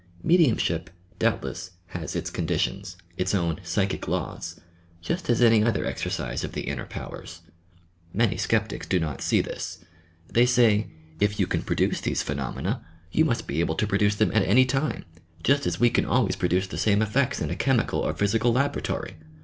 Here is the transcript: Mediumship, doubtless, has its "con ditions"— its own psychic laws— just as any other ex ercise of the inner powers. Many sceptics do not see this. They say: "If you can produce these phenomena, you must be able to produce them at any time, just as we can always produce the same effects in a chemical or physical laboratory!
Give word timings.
Mediumship, 0.23 0.89
doubtless, 1.19 1.73
has 1.89 2.15
its 2.15 2.31
"con 2.31 2.47
ditions"— 2.47 2.95
its 3.19 3.35
own 3.35 3.59
psychic 3.61 4.07
laws— 4.07 4.59
just 5.03 5.29
as 5.29 5.43
any 5.43 5.63
other 5.63 5.85
ex 5.85 6.01
ercise 6.03 6.43
of 6.43 6.53
the 6.53 6.61
inner 6.61 6.87
powers. 6.87 7.41
Many 8.11 8.35
sceptics 8.37 8.87
do 8.87 8.99
not 8.99 9.21
see 9.21 9.41
this. 9.41 9.85
They 10.27 10.47
say: 10.47 10.87
"If 11.19 11.39
you 11.39 11.45
can 11.45 11.61
produce 11.61 12.01
these 12.01 12.23
phenomena, 12.23 12.83
you 13.11 13.25
must 13.25 13.45
be 13.45 13.59
able 13.59 13.75
to 13.75 13.85
produce 13.85 14.15
them 14.15 14.31
at 14.33 14.41
any 14.41 14.65
time, 14.65 15.05
just 15.43 15.67
as 15.67 15.79
we 15.79 15.91
can 15.91 16.05
always 16.05 16.35
produce 16.35 16.65
the 16.65 16.79
same 16.79 17.03
effects 17.03 17.39
in 17.39 17.51
a 17.51 17.55
chemical 17.55 17.99
or 17.99 18.15
physical 18.15 18.51
laboratory! 18.51 19.17